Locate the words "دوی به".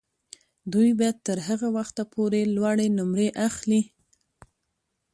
0.73-1.07